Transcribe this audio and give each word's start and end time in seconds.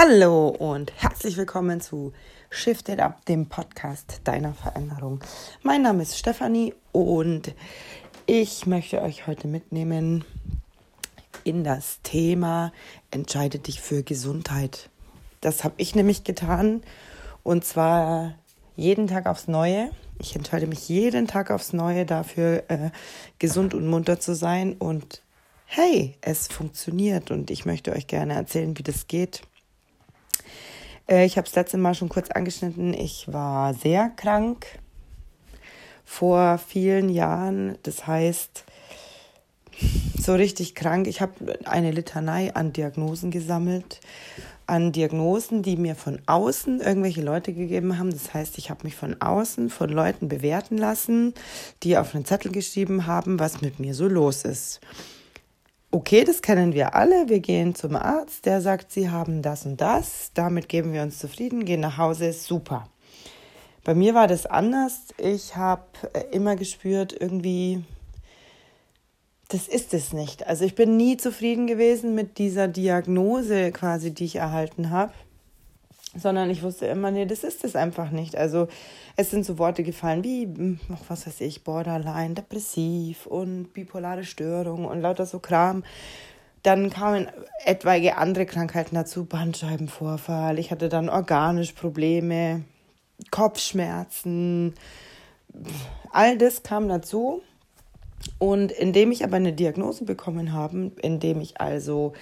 Hallo 0.00 0.46
und 0.46 0.92
herzlich 1.02 1.36
willkommen 1.36 1.80
zu 1.80 2.12
Shift 2.50 2.88
It 2.88 3.00
Up, 3.00 3.24
dem 3.26 3.48
Podcast 3.48 4.20
deiner 4.22 4.54
Veränderung. 4.54 5.18
Mein 5.64 5.82
Name 5.82 6.04
ist 6.04 6.16
Stefanie 6.16 6.72
und 6.92 7.52
ich 8.24 8.64
möchte 8.64 9.02
euch 9.02 9.26
heute 9.26 9.48
mitnehmen 9.48 10.24
in 11.42 11.64
das 11.64 11.98
Thema 12.04 12.72
Entscheide 13.10 13.58
dich 13.58 13.80
für 13.80 14.04
Gesundheit. 14.04 14.88
Das 15.40 15.64
habe 15.64 15.74
ich 15.78 15.96
nämlich 15.96 16.22
getan 16.22 16.84
und 17.42 17.64
zwar 17.64 18.36
jeden 18.76 19.08
Tag 19.08 19.26
aufs 19.26 19.48
Neue. 19.48 19.90
Ich 20.20 20.36
entscheide 20.36 20.68
mich 20.68 20.88
jeden 20.88 21.26
Tag 21.26 21.50
aufs 21.50 21.72
Neue 21.72 22.06
dafür, 22.06 22.62
äh, 22.68 22.90
gesund 23.40 23.74
und 23.74 23.88
munter 23.88 24.20
zu 24.20 24.36
sein 24.36 24.76
und 24.78 25.22
hey, 25.64 26.14
es 26.20 26.46
funktioniert 26.46 27.32
und 27.32 27.50
ich 27.50 27.66
möchte 27.66 27.90
euch 27.90 28.06
gerne 28.06 28.34
erzählen, 28.34 28.78
wie 28.78 28.84
das 28.84 29.08
geht. 29.08 29.42
Äh, 31.08 31.24
ich 31.24 31.36
habe 31.36 31.46
es 31.46 31.54
letzte 31.54 31.78
Mal 31.78 31.94
schon 31.94 32.08
kurz 32.08 32.30
angeschnitten. 32.30 32.94
Ich 32.94 33.32
war 33.32 33.74
sehr 33.74 34.10
krank 34.10 34.66
vor 36.04 36.58
vielen 36.58 37.08
Jahren. 37.08 37.78
Das 37.82 38.06
heißt, 38.06 38.64
so 40.20 40.34
richtig 40.34 40.74
krank. 40.74 41.06
Ich 41.06 41.20
habe 41.20 41.58
eine 41.64 41.90
Litanei 41.90 42.54
an 42.54 42.72
Diagnosen 42.72 43.30
gesammelt. 43.30 44.00
An 44.66 44.92
Diagnosen, 44.92 45.62
die 45.62 45.78
mir 45.78 45.94
von 45.94 46.20
außen 46.26 46.80
irgendwelche 46.80 47.22
Leute 47.22 47.54
gegeben 47.54 47.98
haben. 47.98 48.10
Das 48.10 48.34
heißt, 48.34 48.58
ich 48.58 48.68
habe 48.68 48.84
mich 48.84 48.96
von 48.96 49.18
außen 49.20 49.70
von 49.70 49.88
Leuten 49.88 50.28
bewerten 50.28 50.76
lassen, 50.76 51.32
die 51.82 51.96
auf 51.96 52.14
einen 52.14 52.26
Zettel 52.26 52.52
geschrieben 52.52 53.06
haben, 53.06 53.40
was 53.40 53.62
mit 53.62 53.80
mir 53.80 53.94
so 53.94 54.06
los 54.06 54.44
ist 54.44 54.80
okay, 55.90 56.24
das 56.24 56.42
kennen 56.42 56.74
wir 56.74 56.94
alle. 56.94 57.28
Wir 57.28 57.40
gehen 57.40 57.74
zum 57.74 57.96
Arzt, 57.96 58.46
der 58.46 58.60
sagt, 58.60 58.92
Sie 58.92 59.10
haben 59.10 59.42
das 59.42 59.66
und 59.66 59.80
das. 59.80 60.30
Damit 60.34 60.68
geben 60.68 60.92
wir 60.92 61.02
uns 61.02 61.18
zufrieden, 61.18 61.64
gehen 61.64 61.80
nach 61.80 61.98
Hause, 61.98 62.32
super. 62.32 62.88
Bei 63.84 63.94
mir 63.94 64.14
war 64.14 64.26
das 64.26 64.46
anders. 64.46 65.14
Ich 65.16 65.56
habe 65.56 65.84
äh, 66.12 66.24
immer 66.32 66.56
gespürt, 66.56 67.14
irgendwie, 67.18 67.84
das 69.48 69.66
ist 69.68 69.94
es 69.94 70.12
nicht. 70.12 70.46
Also 70.46 70.64
ich 70.64 70.74
bin 70.74 70.96
nie 70.96 71.16
zufrieden 71.16 71.66
gewesen 71.66 72.14
mit 72.14 72.38
dieser 72.38 72.68
Diagnose 72.68 73.72
quasi, 73.72 74.12
die 74.12 74.26
ich 74.26 74.36
erhalten 74.36 74.90
habe 74.90 75.12
sondern 76.18 76.50
ich 76.50 76.62
wusste 76.62 76.86
immer, 76.86 77.10
nee, 77.10 77.26
das 77.26 77.44
ist 77.44 77.64
es 77.64 77.76
einfach 77.76 78.10
nicht. 78.10 78.36
Also 78.36 78.68
es 79.16 79.30
sind 79.30 79.44
so 79.44 79.58
Worte 79.58 79.82
gefallen 79.82 80.24
wie, 80.24 80.44
hm, 80.44 80.80
was 81.08 81.26
weiß 81.26 81.40
ich, 81.40 81.64
Borderline, 81.64 82.34
depressiv 82.34 83.26
und 83.26 83.72
bipolare 83.72 84.24
Störung 84.24 84.84
und 84.84 85.00
lauter 85.00 85.26
so 85.26 85.38
Kram. 85.38 85.84
Dann 86.62 86.90
kamen 86.90 87.28
etwaige 87.64 88.16
andere 88.16 88.46
Krankheiten 88.46 88.94
dazu, 88.94 89.24
Bandscheibenvorfall. 89.24 90.58
Ich 90.58 90.70
hatte 90.70 90.88
dann 90.88 91.08
organisch 91.08 91.72
Probleme, 91.72 92.64
Kopfschmerzen. 93.30 94.74
All 96.12 96.36
das 96.36 96.62
kam 96.62 96.88
dazu. 96.88 97.42
Und 98.38 98.72
indem 98.72 99.10
ich 99.12 99.24
aber 99.24 99.36
eine 99.36 99.52
Diagnose 99.52 100.04
bekommen 100.04 100.52
habe, 100.52 100.92
indem 101.02 101.40
ich 101.40 101.60
also 101.60 102.12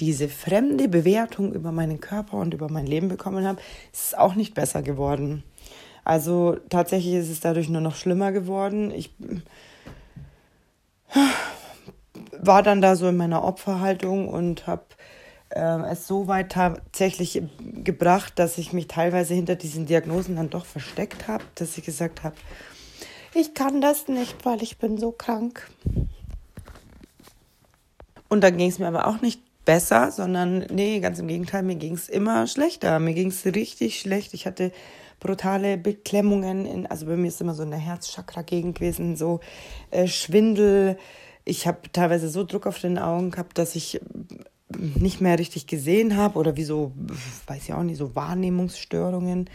diese 0.00 0.28
fremde 0.28 0.88
Bewertung 0.88 1.52
über 1.52 1.72
meinen 1.72 2.00
Körper 2.00 2.38
und 2.38 2.54
über 2.54 2.70
mein 2.70 2.86
Leben 2.86 3.08
bekommen 3.08 3.46
habe, 3.46 3.60
ist 3.92 4.06
es 4.08 4.14
auch 4.14 4.34
nicht 4.34 4.54
besser 4.54 4.82
geworden. 4.82 5.42
Also 6.04 6.56
tatsächlich 6.68 7.14
ist 7.14 7.30
es 7.30 7.40
dadurch 7.40 7.68
nur 7.68 7.80
noch 7.80 7.96
schlimmer 7.96 8.32
geworden. 8.32 8.90
Ich 8.92 9.12
war 12.38 12.62
dann 12.62 12.80
da 12.80 12.96
so 12.96 13.08
in 13.08 13.16
meiner 13.16 13.44
Opferhaltung 13.44 14.28
und 14.28 14.66
habe 14.66 14.84
äh, 15.50 15.90
es 15.90 16.06
so 16.06 16.28
weit 16.28 16.52
tatsächlich 16.52 17.42
gebracht, 17.82 18.38
dass 18.38 18.58
ich 18.58 18.72
mich 18.72 18.86
teilweise 18.88 19.34
hinter 19.34 19.56
diesen 19.56 19.86
Diagnosen 19.86 20.36
dann 20.36 20.50
doch 20.50 20.64
versteckt 20.64 21.28
habe, 21.28 21.44
dass 21.54 21.76
ich 21.76 21.84
gesagt 21.84 22.22
habe, 22.22 22.36
ich 23.36 23.54
kann 23.54 23.80
das 23.80 24.08
nicht, 24.08 24.44
weil 24.44 24.62
ich 24.62 24.78
bin 24.78 24.98
so 24.98 25.12
krank. 25.12 25.70
Und 28.28 28.42
dann 28.42 28.56
ging 28.56 28.68
es 28.68 28.78
mir 28.78 28.88
aber 28.88 29.06
auch 29.06 29.20
nicht 29.20 29.40
besser, 29.64 30.10
sondern 30.10 30.66
nee, 30.70 31.00
ganz 31.00 31.18
im 31.18 31.28
Gegenteil, 31.28 31.62
mir 31.62 31.76
ging 31.76 31.94
es 31.94 32.08
immer 32.08 32.46
schlechter. 32.46 32.98
Mir 32.98 33.14
ging 33.14 33.28
es 33.28 33.44
richtig 33.44 34.00
schlecht. 34.00 34.34
Ich 34.34 34.46
hatte 34.46 34.72
brutale 35.20 35.76
Beklemmungen, 35.76 36.66
in, 36.66 36.86
also 36.86 37.06
bei 37.06 37.16
mir 37.16 37.28
ist 37.28 37.40
immer 37.40 37.54
so 37.54 37.62
eine 37.62 37.76
Herzchakra-Gegend 37.76 38.78
gewesen, 38.78 39.16
so 39.16 39.40
äh, 39.90 40.06
Schwindel. 40.06 40.98
Ich 41.44 41.66
habe 41.66 41.78
teilweise 41.92 42.28
so 42.28 42.44
Druck 42.44 42.66
auf 42.66 42.78
den 42.80 42.98
Augen 42.98 43.30
gehabt, 43.30 43.58
dass 43.58 43.76
ich 43.76 44.00
nicht 44.68 45.20
mehr 45.20 45.38
richtig 45.38 45.66
gesehen 45.66 46.16
habe 46.16 46.38
oder 46.38 46.56
wie 46.56 46.64
so, 46.64 46.92
weiß 47.46 47.64
ich 47.64 47.72
auch 47.72 47.82
nicht, 47.82 47.98
so 47.98 48.14
Wahrnehmungsstörungen 48.14 49.48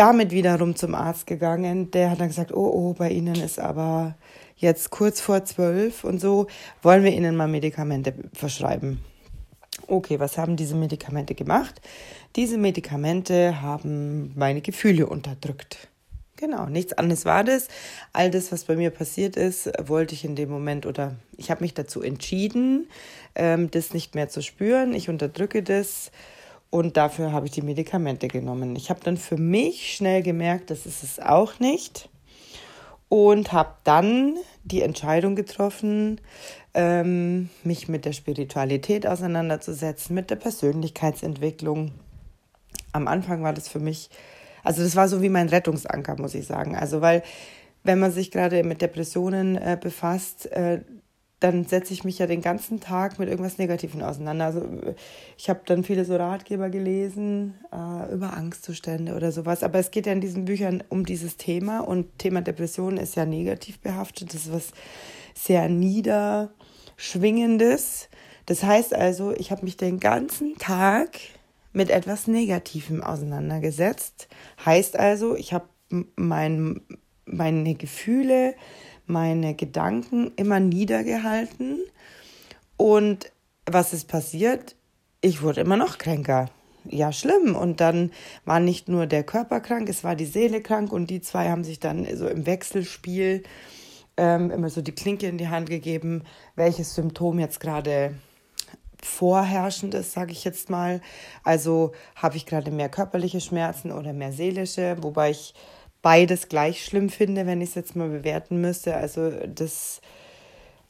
damit 0.00 0.30
wiederum 0.30 0.76
zum 0.76 0.94
Arzt 0.94 1.26
gegangen. 1.26 1.90
Der 1.90 2.10
hat 2.10 2.20
dann 2.20 2.28
gesagt, 2.28 2.54
oh, 2.54 2.70
oh, 2.72 2.94
bei 2.94 3.10
Ihnen 3.10 3.34
ist 3.34 3.60
aber 3.60 4.14
jetzt 4.56 4.88
kurz 4.88 5.20
vor 5.20 5.44
zwölf 5.44 6.04
und 6.04 6.18
so, 6.22 6.46
wollen 6.82 7.04
wir 7.04 7.12
Ihnen 7.12 7.36
mal 7.36 7.48
Medikamente 7.48 8.14
verschreiben. 8.32 9.04
Okay, 9.88 10.18
was 10.18 10.38
haben 10.38 10.56
diese 10.56 10.74
Medikamente 10.74 11.34
gemacht? 11.34 11.82
Diese 12.34 12.56
Medikamente 12.56 13.60
haben 13.60 14.32
meine 14.36 14.62
Gefühle 14.62 15.06
unterdrückt. 15.06 15.88
Genau, 16.36 16.64
nichts 16.64 16.94
anderes 16.94 17.26
war 17.26 17.44
das. 17.44 17.68
All 18.14 18.30
das, 18.30 18.52
was 18.52 18.64
bei 18.64 18.76
mir 18.76 18.88
passiert 18.88 19.36
ist, 19.36 19.70
wollte 19.86 20.14
ich 20.14 20.24
in 20.24 20.34
dem 20.34 20.48
Moment 20.48 20.86
oder 20.86 21.14
ich 21.36 21.50
habe 21.50 21.60
mich 21.60 21.74
dazu 21.74 22.00
entschieden, 22.00 22.88
ähm, 23.34 23.70
das 23.70 23.92
nicht 23.92 24.14
mehr 24.14 24.30
zu 24.30 24.40
spüren. 24.40 24.94
Ich 24.94 25.10
unterdrücke 25.10 25.62
das 25.62 26.10
und 26.70 26.96
dafür 26.96 27.32
habe 27.32 27.46
ich 27.46 27.52
die 27.52 27.62
Medikamente 27.62 28.28
genommen. 28.28 28.76
Ich 28.76 28.90
habe 28.90 29.00
dann 29.02 29.16
für 29.16 29.36
mich 29.36 29.94
schnell 29.94 30.22
gemerkt, 30.22 30.70
das 30.70 30.86
ist 30.86 31.02
es 31.02 31.18
auch 31.18 31.58
nicht. 31.58 32.08
Und 33.08 33.52
habe 33.52 33.74
dann 33.82 34.36
die 34.62 34.82
Entscheidung 34.82 35.34
getroffen, 35.34 36.20
ähm, 36.74 37.50
mich 37.64 37.88
mit 37.88 38.04
der 38.04 38.12
Spiritualität 38.12 39.04
auseinanderzusetzen, 39.04 40.14
mit 40.14 40.30
der 40.30 40.36
Persönlichkeitsentwicklung. 40.36 41.90
Am 42.92 43.08
Anfang 43.08 43.42
war 43.42 43.52
das 43.52 43.68
für 43.68 43.80
mich, 43.80 44.10
also 44.62 44.84
das 44.84 44.94
war 44.94 45.08
so 45.08 45.22
wie 45.22 45.28
mein 45.28 45.48
Rettungsanker, 45.48 46.20
muss 46.20 46.36
ich 46.36 46.46
sagen. 46.46 46.76
Also 46.76 47.00
weil, 47.00 47.24
wenn 47.82 47.98
man 47.98 48.12
sich 48.12 48.30
gerade 48.30 48.62
mit 48.62 48.80
Depressionen 48.80 49.56
äh, 49.56 49.76
befasst, 49.80 50.46
äh, 50.52 50.82
dann 51.40 51.64
setze 51.64 51.92
ich 51.94 52.04
mich 52.04 52.18
ja 52.18 52.26
den 52.26 52.42
ganzen 52.42 52.80
Tag 52.80 53.18
mit 53.18 53.30
irgendwas 53.30 53.56
Negativem 53.56 54.02
auseinander. 54.02 54.44
Also 54.44 54.62
ich 55.38 55.48
habe 55.48 55.62
dann 55.64 55.84
viele 55.84 56.04
so 56.04 56.16
Ratgeber 56.16 56.68
gelesen 56.68 57.54
äh, 57.72 58.12
über 58.12 58.34
Angstzustände 58.34 59.16
oder 59.16 59.32
sowas. 59.32 59.62
Aber 59.62 59.78
es 59.78 59.90
geht 59.90 60.04
ja 60.04 60.12
in 60.12 60.20
diesen 60.20 60.44
Büchern 60.44 60.84
um 60.90 61.06
dieses 61.06 61.38
Thema 61.38 61.80
und 61.80 62.18
Thema 62.18 62.42
Depression 62.42 62.98
ist 62.98 63.16
ja 63.16 63.24
negativ 63.24 63.80
behaftet. 63.80 64.34
Das 64.34 64.42
ist 64.42 64.52
was 64.52 64.72
sehr 65.34 65.70
niederschwingendes. 65.70 68.10
Das 68.44 68.62
heißt 68.62 68.94
also, 68.94 69.32
ich 69.32 69.50
habe 69.50 69.64
mich 69.64 69.78
den 69.78 69.98
ganzen 69.98 70.58
Tag 70.58 71.16
mit 71.72 71.88
etwas 71.88 72.26
Negativem 72.26 73.02
auseinandergesetzt. 73.02 74.28
Heißt 74.64 74.98
also, 74.98 75.36
ich 75.36 75.54
habe 75.54 75.68
mein, 76.16 76.82
meine 77.24 77.76
Gefühle, 77.76 78.56
meine 79.10 79.54
Gedanken 79.54 80.32
immer 80.36 80.60
niedergehalten. 80.60 81.80
Und 82.76 83.30
was 83.66 83.92
ist 83.92 84.08
passiert? 84.08 84.76
Ich 85.20 85.42
wurde 85.42 85.60
immer 85.60 85.76
noch 85.76 85.98
kränker. 85.98 86.48
Ja, 86.84 87.12
schlimm. 87.12 87.54
Und 87.54 87.80
dann 87.80 88.10
war 88.44 88.60
nicht 88.60 88.88
nur 88.88 89.06
der 89.06 89.22
Körper 89.22 89.60
krank, 89.60 89.88
es 89.88 90.02
war 90.02 90.16
die 90.16 90.24
Seele 90.24 90.62
krank 90.62 90.92
und 90.92 91.10
die 91.10 91.20
zwei 91.20 91.50
haben 91.50 91.64
sich 91.64 91.78
dann 91.78 92.06
so 92.16 92.26
im 92.26 92.46
Wechselspiel 92.46 93.42
ähm, 94.16 94.50
immer 94.50 94.70
so 94.70 94.80
die 94.82 94.92
Klinke 94.92 95.26
in 95.26 95.38
die 95.38 95.48
Hand 95.48 95.68
gegeben, 95.68 96.24
welches 96.56 96.94
Symptom 96.94 97.38
jetzt 97.38 97.60
gerade 97.60 98.14
vorherrschend 99.02 99.94
ist, 99.94 100.12
sage 100.12 100.32
ich 100.32 100.44
jetzt 100.44 100.70
mal. 100.70 101.00
Also 101.42 101.92
habe 102.16 102.36
ich 102.36 102.46
gerade 102.46 102.70
mehr 102.70 102.88
körperliche 102.88 103.40
Schmerzen 103.40 103.92
oder 103.92 104.12
mehr 104.12 104.32
seelische, 104.32 104.96
wobei 105.00 105.30
ich 105.30 105.54
beides 106.02 106.48
gleich 106.48 106.84
schlimm 106.84 107.08
finde, 107.10 107.46
wenn 107.46 107.60
ich 107.60 107.70
es 107.70 107.74
jetzt 107.74 107.96
mal 107.96 108.08
bewerten 108.08 108.60
müsste. 108.60 108.96
Also 108.96 109.30
das 109.30 110.00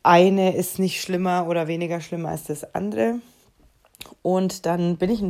eine 0.02 0.54
ist 0.54 0.78
nicht 0.78 1.00
schlimmer 1.00 1.46
oder 1.48 1.68
weniger 1.68 2.00
schlimm 2.00 2.26
als 2.26 2.44
das 2.44 2.74
andere. 2.74 3.16
Und 4.22 4.66
dann 4.66 4.96
bin 4.96 5.10
ich 5.10 5.22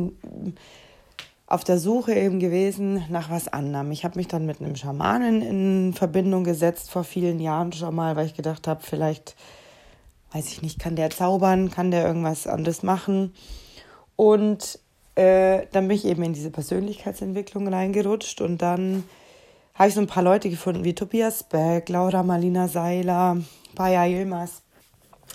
auf 1.47 1.63
der 1.65 1.79
Suche 1.79 2.13
eben 2.13 2.39
gewesen 2.39 3.03
nach 3.09 3.29
was 3.29 3.49
anderem. 3.49 3.91
Ich 3.91 4.05
habe 4.05 4.17
mich 4.17 4.29
dann 4.29 4.45
mit 4.45 4.61
einem 4.61 4.75
Schamanen 4.77 5.41
in 5.41 5.93
Verbindung 5.93 6.45
gesetzt 6.45 6.89
vor 6.89 7.03
vielen 7.03 7.39
Jahren 7.41 7.73
schon 7.73 7.93
mal, 7.93 8.15
weil 8.15 8.27
ich 8.27 8.35
gedacht 8.35 8.67
habe, 8.67 8.81
vielleicht, 8.83 9.35
weiß 10.31 10.47
ich 10.47 10.61
nicht, 10.61 10.79
kann 10.79 10.95
der 10.95 11.09
zaubern, 11.09 11.69
kann 11.69 11.91
der 11.91 12.05
irgendwas 12.05 12.47
anderes 12.47 12.83
machen. 12.83 13.33
Und 14.15 14.79
äh, 15.15 15.65
dann 15.73 15.89
bin 15.89 15.97
ich 15.97 16.05
eben 16.05 16.23
in 16.23 16.31
diese 16.31 16.51
Persönlichkeitsentwicklung 16.51 17.67
reingerutscht 17.67 18.39
und 18.39 18.61
dann 18.61 19.03
habe 19.81 19.89
ich 19.89 19.95
so 19.95 20.01
ein 20.01 20.05
paar 20.05 20.21
Leute 20.21 20.51
gefunden, 20.51 20.83
wie 20.83 20.93
Tobias 20.93 21.41
Beck, 21.41 21.89
Laura 21.89 22.21
Marlina 22.21 22.67
Seiler, 22.67 23.37
Paya 23.73 24.05
Yilmaz. 24.05 24.61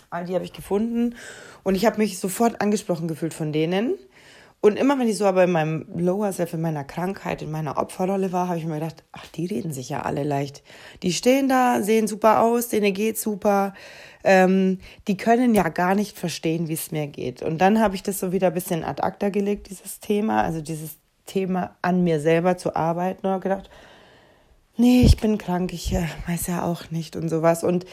All 0.08 0.24
die 0.24 0.36
habe 0.36 0.44
ich 0.44 0.52
gefunden. 0.52 1.16
Und 1.64 1.74
ich 1.74 1.84
habe 1.84 1.98
mich 1.98 2.20
sofort 2.20 2.60
angesprochen 2.60 3.08
gefühlt 3.08 3.34
von 3.34 3.52
denen. 3.52 3.94
Und 4.60 4.76
immer 4.76 5.00
wenn 5.00 5.08
ich 5.08 5.18
so 5.18 5.24
aber 5.24 5.42
in 5.42 5.50
meinem 5.50 5.86
Lower 5.96 6.32
Self, 6.32 6.54
in 6.54 6.60
meiner 6.60 6.84
Krankheit, 6.84 7.42
in 7.42 7.50
meiner 7.50 7.76
Opferrolle 7.76 8.30
war, 8.30 8.46
habe 8.46 8.58
ich 8.58 8.66
mir 8.66 8.74
gedacht, 8.74 9.02
ach, 9.10 9.26
die 9.34 9.46
reden 9.46 9.72
sich 9.72 9.88
ja 9.88 10.02
alle 10.02 10.22
leicht. 10.22 10.62
Die 11.02 11.12
stehen 11.12 11.48
da, 11.48 11.82
sehen 11.82 12.06
super 12.06 12.40
aus, 12.40 12.68
denen 12.68 12.94
geht 12.94 13.18
super. 13.18 13.74
Ähm, 14.22 14.78
die 15.08 15.16
können 15.16 15.56
ja 15.56 15.70
gar 15.70 15.96
nicht 15.96 16.16
verstehen, 16.16 16.68
wie 16.68 16.74
es 16.74 16.92
mir 16.92 17.08
geht. 17.08 17.42
Und 17.42 17.58
dann 17.58 17.80
habe 17.80 17.96
ich 17.96 18.04
das 18.04 18.20
so 18.20 18.30
wieder 18.30 18.46
ein 18.46 18.54
bisschen 18.54 18.84
ad 18.84 19.02
acta 19.02 19.28
gelegt, 19.28 19.70
dieses 19.70 19.98
Thema, 19.98 20.44
also 20.44 20.60
dieses 20.60 20.98
Thema 21.26 21.74
an 21.82 22.04
mir 22.04 22.20
selber 22.20 22.56
zu 22.56 22.76
arbeiten 22.76 23.26
und 23.26 23.40
gedacht, 23.40 23.68
nee, 24.76 25.02
ich 25.02 25.16
bin 25.16 25.38
krank, 25.38 25.72
ich 25.72 25.92
äh, 25.92 26.06
weiß 26.26 26.46
ja 26.48 26.64
auch 26.64 26.90
nicht 26.90 27.16
und 27.16 27.28
sowas. 27.28 27.64
Und 27.64 27.84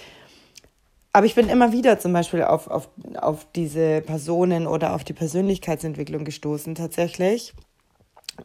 aber 1.15 1.27
ich 1.27 1.35
bin 1.35 1.47
immer 1.47 1.71
wieder 1.71 1.99
zum 1.99 2.11
Beispiel 2.11 2.41
auf, 2.41 2.67
auf, 2.67 2.89
auf 3.21 3.45
diese 3.55 4.01
Personen 4.01 4.65
oder 4.65 4.95
auf 4.95 5.03
die 5.03 5.13
Persönlichkeitsentwicklung 5.13 6.25
gestoßen 6.25 6.73
tatsächlich. 6.73 7.53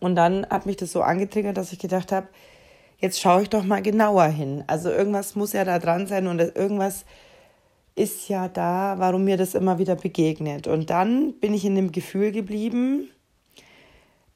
Und 0.01 0.17
dann 0.17 0.47
hat 0.51 0.67
mich 0.67 0.77
das 0.77 0.93
so 0.93 1.01
angetriggert, 1.01 1.57
dass 1.57 1.73
ich 1.73 1.79
gedacht 1.79 2.13
habe, 2.13 2.29
jetzt 2.99 3.21
schaue 3.21 3.43
ich 3.43 3.49
doch 3.49 3.65
mal 3.65 3.81
genauer 3.81 4.27
hin. 4.27 4.65
Also 4.67 4.91
irgendwas 4.91 5.35
muss 5.35 5.55
ja 5.55 5.65
da 5.65 5.79
dran 5.79 6.07
sein 6.07 6.27
und 6.27 6.41
irgendwas 6.41 7.07
ist 7.95 8.29
ja 8.29 8.49
da, 8.49 8.97
warum 8.99 9.25
mir 9.25 9.39
das 9.39 9.55
immer 9.55 9.79
wieder 9.79 9.97
begegnet. 9.97 10.67
Und 10.67 10.91
dann 10.91 11.33
bin 11.41 11.55
ich 11.55 11.65
in 11.65 11.75
dem 11.75 11.91
Gefühl 11.91 12.33
geblieben, 12.33 13.09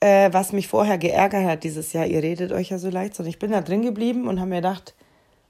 äh, 0.03 0.33
was 0.33 0.53
mich 0.53 0.67
vorher 0.67 0.99
geärgert 0.99 1.45
hat 1.45 1.63
dieses 1.63 1.93
Jahr. 1.93 2.07
Ihr 2.07 2.23
redet 2.23 2.51
euch 2.51 2.71
ja 2.71 2.79
so 2.79 2.91
leicht, 2.91 3.15
sondern 3.15 3.31
ich 3.31 3.39
bin 3.39 3.53
da 3.53 3.61
drin 3.61 3.83
geblieben 3.83 4.27
und 4.27 4.41
habe 4.41 4.51
mir 4.51 4.57
gedacht, 4.57 4.95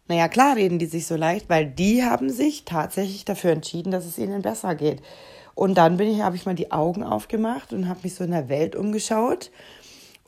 naja, 0.09 0.29
klar 0.29 0.57
reden 0.57 0.79
die 0.79 0.87
sich 0.87 1.07
so 1.07 1.17
leicht, 1.17 1.49
weil 1.49 1.67
die 1.67 2.05
haben 2.05 2.29
sich 2.29 2.67
tatsächlich 2.67 3.25
dafür 3.25 3.53
entschieden, 3.53 3.91
dass 3.91 4.05
es 4.05 4.19
ihnen 4.19 4.43
besser 4.43 4.75
geht. 4.75 5.01
Und 5.55 5.79
dann 5.79 5.99
ich, 5.99 6.21
habe 6.21 6.37
ich 6.37 6.45
mal 6.45 6.55
die 6.55 6.71
Augen 6.71 7.03
aufgemacht 7.03 7.73
und 7.73 7.89
habe 7.89 8.01
mich 8.03 8.15
so 8.15 8.25
in 8.25 8.31
der 8.31 8.51
Welt 8.51 8.77
umgeschaut 8.77 9.51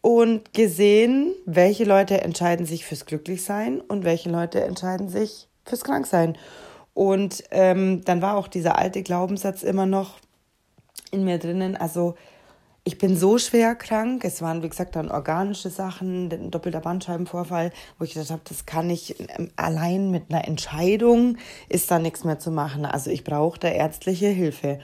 und 0.01 0.55
gesehen, 0.55 1.35
welche 1.45 1.85
Leute 1.85 2.23
entscheiden 2.23 2.65
sich 2.65 2.87
fürs 2.87 3.05
Glücklichsein 3.05 3.81
und 3.83 4.05
welche 4.05 4.31
Leute 4.31 4.63
entscheiden 4.63 5.11
sich 5.11 5.49
fürs 5.67 5.85
Kranksein. 5.85 6.39
Und 6.95 7.45
ähm, 7.51 8.03
dann 8.05 8.23
war 8.23 8.39
auch 8.39 8.49
dieser 8.49 8.79
alte 8.79 9.03
Glaubenssatz 9.03 9.63
immer 9.63 9.87
noch 9.87 10.19
in 11.11 11.25
mir 11.25 11.39
drinnen. 11.39 11.77
Also 11.77 12.15
ich 12.85 12.99
bin 12.99 13.17
so 13.17 13.39
schwer 13.39 13.75
krank. 13.75 14.25
Es 14.25 14.43
waren, 14.43 14.63
wie 14.63 14.69
gesagt, 14.69 14.95
dann 14.95 15.11
organische 15.11 15.71
Sachen, 15.71 16.31
ein 16.31 16.51
doppelter 16.51 16.81
Bandscheibenvorfall, 16.81 17.73
wo 17.99 18.05
ich 18.05 18.13
gedacht 18.13 18.31
habe, 18.31 18.43
das 18.45 18.67
kann 18.67 18.91
ich 18.91 19.19
ähm, 19.39 19.51
allein 19.57 20.11
mit 20.11 20.25
einer 20.31 20.47
Entscheidung 20.47 21.39
ist 21.71 21.91
da 21.91 21.99
nichts 21.99 22.25
mehr 22.25 22.39
zu 22.39 22.51
machen. 22.51 22.85
Also 22.85 23.11
ich 23.11 23.25
brauche 23.25 23.59
da 23.59 23.69
ärztliche 23.69 24.29
Hilfe. 24.29 24.81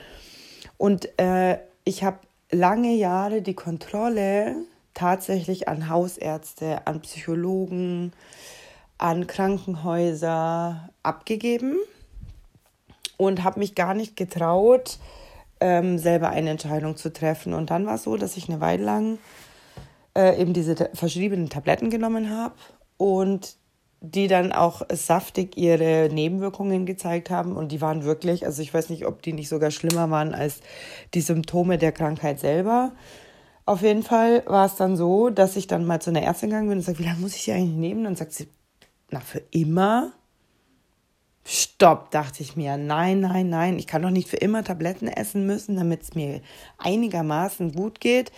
Und 0.79 1.09
äh, 1.21 1.59
ich 1.85 2.03
habe 2.03 2.21
lange 2.51 2.95
Jahre 2.95 3.43
die 3.43 3.55
Kontrolle 3.55 4.57
tatsächlich 4.95 5.69
an 5.69 5.91
Hausärzte, 5.91 6.87
an 6.87 7.03
Psychologen, 7.03 8.13
an 8.97 9.27
Krankenhäuser 9.27 10.89
abgegeben 11.03 11.77
und 13.19 13.45
habe 13.45 13.61
mich 13.61 13.75
gar 13.75 13.93
nicht 13.93 14.17
getraut, 14.17 14.99
ähm, 15.61 15.99
selber 15.99 16.31
eine 16.31 16.51
Entscheidung 16.51 16.97
zu 16.97 17.13
treffen. 17.13 17.55
Und 17.55 17.71
dann 17.71 17.87
war 17.87 17.95
es 17.95 18.05
so, 18.05 18.17
dass 18.17 18.37
ich 18.37 18.49
eine 18.49 18.61
Weile 18.61 18.85
lang 18.85 19.19
äh, 20.17 20.41
eben 20.41 20.53
diese 20.53 20.91
verschriebenen 20.95 21.49
Tabletten 21.49 21.91
genommen 21.91 22.31
habe 22.31 22.55
und 22.97 23.57
die 24.03 24.29
dann 24.29 24.53
auch 24.53 24.83
saftig 24.91 25.59
ihre 25.59 26.09
Nebenwirkungen 26.11 26.87
gezeigt 26.87 27.29
haben. 27.29 27.57
Und 27.57 27.71
die 27.71 27.81
waren 27.81 28.05
wirklich, 28.05 28.47
also 28.47 28.63
ich 28.63 28.73
weiß 28.73 28.89
nicht, 28.89 29.07
ob 29.07 29.23
die 29.23 29.35
nicht 29.35 29.49
sogar 29.49 29.71
schlimmer 29.71 30.11
waren 30.11 30.35
als 30.35 30.61
die 31.13 31.21
Symptome 31.21 31.77
der 31.77 31.93
Krankheit 31.93 32.41
selber. 32.41 32.93
Auf 33.67 33.83
jeden 33.83 34.03
Fall 34.03 34.43
war 34.47 34.67
es 34.67 34.77
dann 34.77 34.97
so, 34.97 35.29
dass 35.29 35.57
ich 35.57 35.67
dann 35.67 35.85
mal 35.85 36.01
zu 36.01 36.11
einer 36.11 36.23
Ärztin 36.23 36.49
gegangen 36.49 36.69
bin 36.69 36.79
und 36.79 36.85
sagte, 36.85 37.01
wie 37.01 37.07
lange 37.07 37.21
muss 37.21 37.37
ich 37.37 37.43
sie 37.43 37.53
eigentlich 37.53 37.77
nehmen? 37.77 38.05
Dann 38.05 38.17
sagt 38.17 38.33
sie, 38.33 38.49
na, 39.11 39.21
für 39.21 39.43
immer. 39.51 40.13
Stopp, 41.53 42.13
dachte 42.13 42.45
ich 42.45 42.55
mir. 42.55 42.77
Nein, 42.77 43.19
nein, 43.19 43.49
nein. 43.49 43.77
Ich 43.81 43.89
kann 43.89 44.03
doch 44.03 44.11
nicht 44.11 44.29
für 44.29 44.37
immer 44.37 44.63
Tabletten 44.63 45.09
essen 45.09 45.47
müssen, 45.47 45.75
damit 45.75 46.03
es 46.03 46.15
mir 46.15 46.43
einigermaßen 46.79 47.73
gut 47.73 47.99
geht. 47.99 48.31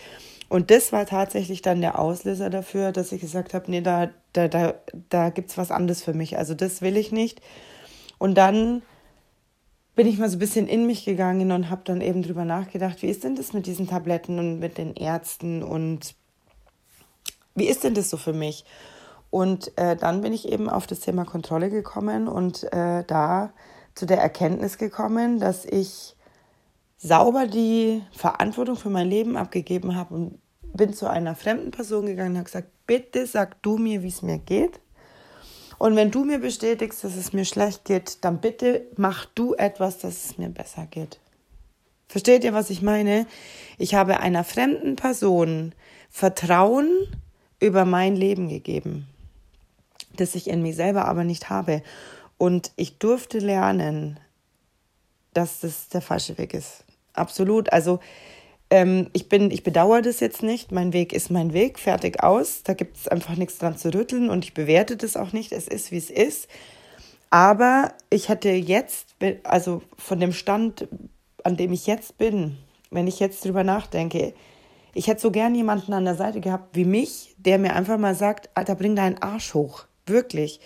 Und 0.49 0.70
das 0.70 0.93
war 0.93 1.05
tatsächlich 1.05 1.61
dann 1.61 1.82
der 1.82 1.99
Auslöser 1.99 2.49
dafür, 2.49 2.91
dass 2.91 3.12
ich 3.12 3.20
gesagt 3.20 3.53
habe, 3.53 3.70
nee, 3.70 3.82
da, 3.82 4.09
da, 4.32 4.49
da, 4.49 4.75
da 5.11 5.29
gibt 5.29 5.50
es 5.50 5.59
was 5.59 5.70
anderes 5.70 6.03
für 6.03 6.14
mich. 6.14 6.38
Also 6.38 6.55
das 6.55 6.81
will 6.81 6.97
ich 6.97 7.12
nicht. 7.12 7.43
Und 8.17 8.35
dann 8.38 8.81
bin 9.94 10.06
ich 10.06 10.17
mal 10.17 10.31
so 10.31 10.37
ein 10.37 10.41
bisschen 10.41 10.67
in 10.67 10.87
mich 10.87 11.05
gegangen 11.05 11.53
und 11.53 11.69
habe 11.69 11.82
dann 11.85 12.00
eben 12.00 12.23
drüber 12.23 12.47
nachgedacht, 12.47 13.03
wie 13.03 13.09
ist 13.09 13.25
denn 13.25 13.37
das 13.37 13.53
mit 13.53 13.67
diesen 13.67 13.88
Tabletten 13.88 14.38
und 14.38 14.59
mit 14.59 14.79
den 14.79 14.94
Ärzten 14.94 15.62
und 15.62 16.14
wie 17.55 17.67
ist 17.67 17.85
denn 17.85 17.93
das 17.93 18.09
so 18.09 18.17
für 18.17 18.32
mich? 18.32 18.64
Und 19.32 19.79
äh, 19.79 19.96
dann 19.96 20.20
bin 20.20 20.34
ich 20.34 20.46
eben 20.46 20.69
auf 20.69 20.87
das 20.87 21.00
Thema 21.00 21.25
Kontrolle 21.25 21.70
gekommen 21.70 22.29
und 22.29 22.70
äh, 22.70 23.02
da 23.02 23.55
zu 23.94 24.05
der 24.05 24.19
Erkenntnis 24.19 24.76
gekommen, 24.76 25.40
dass 25.40 25.64
ich 25.64 26.14
sauber 26.99 27.46
die 27.46 28.02
Verantwortung 28.12 28.76
für 28.76 28.90
mein 28.90 29.08
Leben 29.08 29.38
abgegeben 29.38 29.96
habe 29.96 30.14
und 30.14 30.38
bin 30.75 30.93
zu 30.93 31.08
einer 31.08 31.34
fremden 31.34 31.70
Person 31.70 32.05
gegangen 32.05 32.32
und 32.32 32.37
habe 32.37 32.44
gesagt, 32.44 32.69
bitte 32.87 33.26
sag 33.26 33.62
du 33.62 33.79
mir, 33.79 34.02
wie 34.02 34.08
es 34.08 34.20
mir 34.20 34.37
geht. 34.37 34.81
Und 35.78 35.96
wenn 35.96 36.11
du 36.11 36.26
mir 36.26 36.38
bestätigst, 36.38 37.02
dass 37.02 37.17
es 37.17 37.32
mir 37.32 37.46
schlecht 37.46 37.87
geht, 37.87 38.23
dann 38.26 38.38
bitte 38.38 38.85
mach 38.99 39.25
du 39.25 39.55
etwas, 39.55 39.96
dass 39.96 40.26
es 40.26 40.37
mir 40.37 40.50
besser 40.50 40.87
geht. 40.90 41.20
Versteht 42.06 42.44
ihr, 42.44 42.52
was 42.52 42.69
ich 42.69 42.82
meine? 42.82 43.26
Ich 43.78 43.94
habe 43.94 44.20
einer 44.20 44.44
fremden 44.44 44.94
Person 44.96 45.75
Vertrauen 46.11 46.90
über 47.61 47.87
mein 47.87 48.14
Leben 48.14 48.50
gegeben 48.50 49.08
das 50.17 50.35
ich 50.35 50.49
in 50.49 50.62
mir 50.62 50.75
selber 50.75 51.06
aber 51.06 51.25
nicht 51.25 51.50
habe. 51.50 51.82
Und 52.38 52.73
ich 52.76 52.99
durfte 52.99 53.38
lernen, 53.38 54.19
dass 55.35 55.61
das 55.61 55.88
der 55.88 56.00
falsche 56.00 56.38
Weg 56.38 56.55
ist. 56.55 56.85
Absolut. 57.12 57.73
Also 57.73 58.00
ähm, 58.70 59.09
ich 59.12 59.29
bin, 59.29 59.50
ich 59.50 59.62
bedauere 59.62 60.03
das 60.03 60.20
jetzt 60.20 60.43
nicht. 60.43 60.73
Mein 60.73 60.93
Weg 60.93 61.12
ist 61.12 61.31
mein 61.31 61.53
Weg, 61.53 61.79
fertig 61.79 62.23
aus. 62.23 62.62
Da 62.62 62.75
gibt 62.75 62.97
es 62.97 63.09
einfach 63.09 63.37
nichts 63.37 63.59
dran 63.59 63.76
zu 63.76 63.93
rütteln 63.93 64.31
und 64.31 64.44
ich 64.44 64.55
bewerte 64.55 64.97
das 64.97 65.17
auch 65.17 65.32
nicht. 65.32 65.53
Es 65.53 65.69
ist, 65.69 65.91
wie 65.91 65.99
es 65.99 66.11
ist. 66.11 66.49
Aber 67.31 67.93
ich 68.11 68.29
hätte 68.29 68.50
jetzt, 68.50 69.14
also 69.44 69.82
von 69.97 70.20
dem 70.20 70.32
Stand, 70.32 70.88
an 71.44 71.56
dem 71.56 71.73
ich 71.73 71.87
jetzt 71.87 72.19
bin, 72.19 72.59
wenn 72.91 73.06
ich 73.06 73.20
jetzt 73.20 73.44
drüber 73.44 73.64
nachdenke, 73.64 74.35
ich 74.94 75.06
hätte 75.06 75.20
so 75.20 75.31
gern 75.31 75.55
jemanden 75.55 75.94
an 75.94 76.05
der 76.05 76.14
Seite 76.14 76.41
gehabt 76.41 76.76
wie 76.76 76.85
mich, 76.85 77.35
der 77.38 77.59
mir 77.59 77.75
einfach 77.75 77.99
mal 77.99 78.14
sagt, 78.14 78.50
Alter, 78.54 78.75
bring 78.75 78.97
deinen 78.97 79.19
Arsch 79.19 79.54
hoch. 79.54 79.85
Wirklich. 80.06 80.61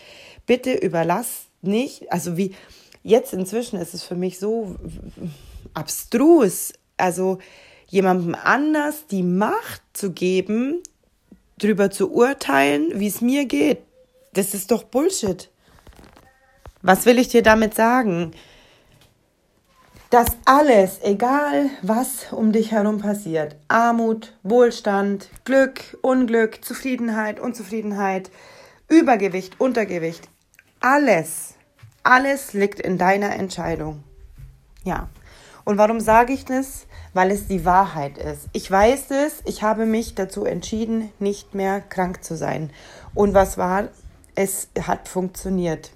Bitte 0.46 0.72
überlass 0.74 1.46
nicht, 1.62 2.10
also 2.12 2.36
wie 2.36 2.54
jetzt 3.02 3.32
inzwischen 3.32 3.78
ist 3.78 3.94
es 3.94 4.02
für 4.02 4.14
mich 4.14 4.38
so 4.38 4.76
abstrus, 5.74 6.72
also 6.96 7.38
jemandem 7.86 8.34
anders 8.34 9.06
die 9.06 9.22
Macht 9.22 9.82
zu 9.92 10.12
geben, 10.12 10.82
darüber 11.58 11.90
zu 11.90 12.12
urteilen, 12.12 12.92
wie 12.94 13.06
es 13.06 13.20
mir 13.20 13.46
geht. 13.46 13.78
Das 14.32 14.54
ist 14.54 14.70
doch 14.70 14.82
Bullshit. 14.82 15.50
Was 16.82 17.06
will 17.06 17.18
ich 17.18 17.28
dir 17.28 17.42
damit 17.42 17.74
sagen? 17.74 18.32
Dass 20.10 20.36
alles, 20.44 21.00
egal 21.02 21.70
was 21.82 22.32
um 22.32 22.52
dich 22.52 22.70
herum 22.70 22.98
passiert, 22.98 23.56
Armut, 23.66 24.34
Wohlstand, 24.42 25.28
Glück, 25.44 25.98
Unglück, 26.00 26.64
Zufriedenheit, 26.64 27.40
Unzufriedenheit, 27.40 28.30
Übergewicht, 28.88 29.60
Untergewicht, 29.60 30.28
alles, 30.80 31.54
alles 32.04 32.52
liegt 32.52 32.78
in 32.78 32.98
deiner 32.98 33.34
Entscheidung. 33.34 34.04
Ja. 34.84 35.08
Und 35.64 35.78
warum 35.78 35.98
sage 35.98 36.32
ich 36.32 36.44
das? 36.44 36.86
Weil 37.12 37.32
es 37.32 37.48
die 37.48 37.64
Wahrheit 37.64 38.18
ist. 38.18 38.46
Ich 38.52 38.70
weiß 38.70 39.10
es, 39.10 39.42
ich 39.44 39.64
habe 39.64 39.86
mich 39.86 40.14
dazu 40.14 40.44
entschieden, 40.44 41.12
nicht 41.18 41.54
mehr 41.54 41.80
krank 41.80 42.22
zu 42.22 42.36
sein. 42.36 42.70
Und 43.14 43.34
was 43.34 43.58
war? 43.58 43.88
Es 44.36 44.68
hat 44.80 45.08
funktioniert 45.08 45.90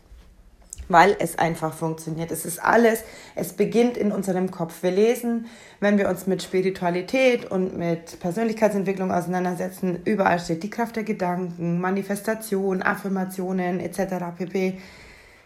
weil 0.91 1.17
es 1.19 1.39
einfach 1.39 1.73
funktioniert. 1.73 2.31
Es 2.31 2.45
ist 2.45 2.63
alles, 2.63 3.03
es 3.35 3.53
beginnt 3.55 3.97
in 3.97 4.13
unserem 4.13 4.51
Kopf. 4.51 4.83
Wir 4.83 4.91
lesen, 4.91 5.47
wenn 5.79 5.97
wir 5.97 6.09
uns 6.09 6.27
mit 6.27 6.43
Spiritualität 6.43 7.51
und 7.51 7.79
mit 7.79 8.19
Persönlichkeitsentwicklung 8.21 9.13
auseinandersetzen, 9.13 10.01
überall 10.05 10.41
steht 10.41 10.63
die 10.63 10.71
Kraft 10.71 10.97
der 10.97 11.05
Gedanken, 11.05 11.81
Manifestation, 11.81 12.83
Affirmationen 12.83 13.81
etc. 13.81 14.37
pp. 14.37 14.79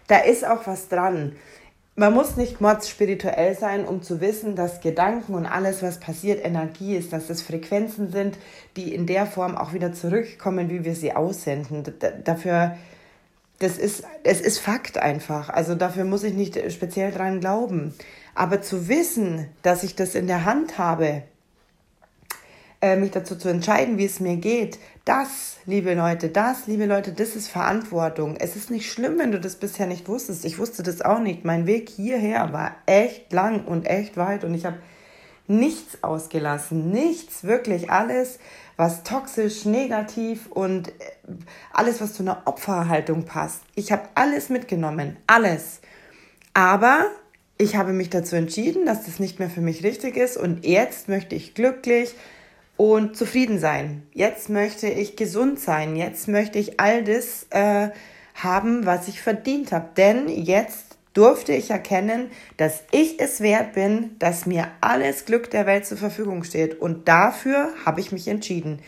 Da 0.06 0.18
ist 0.18 0.46
auch 0.46 0.66
was 0.66 0.88
dran. 0.88 1.36
Man 1.96 2.12
muss 2.12 2.36
nicht 2.36 2.60
mords 2.60 2.88
spirituell 2.88 3.56
sein, 3.56 3.84
um 3.84 4.02
zu 4.02 4.20
wissen, 4.20 4.56
dass 4.56 4.80
Gedanken 4.80 5.34
und 5.34 5.46
alles, 5.46 5.80
was 5.80 6.00
passiert, 6.00 6.44
Energie 6.44 6.96
ist, 6.96 7.12
dass 7.12 7.30
es 7.30 7.40
Frequenzen 7.40 8.10
sind, 8.10 8.36
die 8.76 8.92
in 8.92 9.06
der 9.06 9.26
Form 9.26 9.56
auch 9.56 9.74
wieder 9.74 9.92
zurückkommen, 9.92 10.70
wie 10.70 10.84
wir 10.84 10.96
sie 10.96 11.12
aussenden. 11.12 11.84
dafür 12.24 12.76
das 13.58 13.78
ist, 13.78 14.04
es 14.25 14.40
ist 14.40 14.58
Fakt 14.58 14.99
einfach. 14.99 15.49
Also 15.49 15.75
dafür 15.75 16.04
muss 16.04 16.25
ich 16.25 16.34
nicht 16.34 16.58
speziell 16.73 17.12
dran 17.12 17.40
glauben. 17.40 17.94
Aber 18.34 18.62
zu 18.62 18.88
wissen, 18.88 19.49
dass 19.62 19.82
ich 19.84 19.94
das 19.94 20.14
in 20.14 20.26
der 20.26 20.44
Hand 20.44 20.78
habe, 20.78 21.23
äh, 22.82 22.96
mich 22.96 23.12
dazu 23.12 23.37
zu 23.37 23.49
entscheiden, 23.49 23.96
wie 23.96 24.04
es 24.04 24.20
mir 24.20 24.37
geht, 24.37 24.78
das, 25.04 25.56
liebe 25.64 25.94
Leute, 25.94 26.28
das, 26.28 26.66
liebe 26.66 26.87
Leute, 26.87 27.12
das 27.12 27.37
ist 27.37 27.49
Verantwortung. 27.49 28.37
Es 28.37 28.56
ist 28.56 28.70
nicht 28.70 28.90
schlimm, 28.90 29.18
wenn 29.18 29.32
du 29.32 29.40
das 29.40 29.56
bisher 29.56 29.87
nicht 29.87 30.08
wusstest. 30.08 30.44
Ich 30.44 30.58
wusste 30.58 30.82
das 30.82 31.00
auch 31.00 31.20
nicht. 31.20 31.44
Mein 31.44 31.66
Weg 31.66 31.88
hierher 31.88 32.52
war 32.52 32.75
echt 32.87 33.32
lang 33.32 33.64
und 33.64 33.87
echt 33.87 34.16
weit 34.16 34.44
und 34.44 34.52
ich 34.54 34.66
habe 34.66 34.78
nichts 35.46 36.02
ausgelassen. 36.02 36.90
Nichts, 36.90 37.44
wirklich 37.44 37.90
alles, 37.90 38.38
was 38.76 39.02
toxisch, 39.02 39.64
negativ 39.64 40.46
und 40.50 40.88
äh, 40.88 40.92
alles, 41.72 42.00
was 42.00 42.14
zu 42.14 42.22
einer 42.22 42.42
Opferhaltung 42.46 43.24
passt. 43.24 43.62
Ich 43.74 43.92
habe 43.92 44.08
alles 44.14 44.48
mitgenommen. 44.48 45.16
Alles. 45.26 45.80
Aber 46.54 47.06
ich 47.58 47.76
habe 47.76 47.92
mich 47.92 48.10
dazu 48.10 48.36
entschieden, 48.36 48.86
dass 48.86 49.04
das 49.06 49.20
nicht 49.20 49.38
mehr 49.38 49.50
für 49.50 49.60
mich 49.60 49.84
richtig 49.84 50.16
ist 50.16 50.36
und 50.36 50.64
jetzt 50.64 51.08
möchte 51.08 51.34
ich 51.34 51.54
glücklich 51.54 52.14
und 52.76 53.16
zufrieden 53.16 53.58
sein. 53.58 54.02
Jetzt 54.12 54.50
möchte 54.50 54.88
ich 54.88 55.16
gesund 55.16 55.60
sein. 55.60 55.94
Jetzt 55.96 56.26
möchte 56.28 56.58
ich 56.58 56.80
all 56.80 57.04
das 57.04 57.46
äh, 57.50 57.90
haben, 58.34 58.84
was 58.84 59.06
ich 59.08 59.22
verdient 59.22 59.70
habe. 59.72 59.90
Denn 59.96 60.28
jetzt 60.28 60.83
durfte 61.14 61.52
ich 61.52 61.71
erkennen, 61.71 62.30
dass 62.56 62.83
ich 62.90 63.21
es 63.21 63.40
wert 63.40 63.73
bin, 63.73 64.16
dass 64.18 64.47
mir 64.47 64.68
alles 64.80 65.25
Glück 65.25 65.50
der 65.50 65.64
Welt 65.64 65.87
zur 65.87 65.97
Verfügung 65.97 66.44
steht. 66.44 66.80
Und 66.80 67.09
dafür 67.09 67.73
habe 67.87 68.00
ich 68.00 68.12
mich 68.12 68.28
entschieden. 68.28 68.80